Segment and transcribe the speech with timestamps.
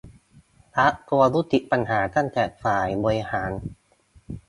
[0.77, 3.51] รัฐควรยุติปัญหาตั้งแต่ฝ่ายบริหาร